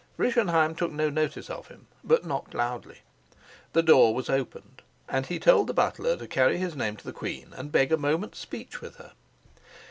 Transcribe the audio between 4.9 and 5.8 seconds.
and he told the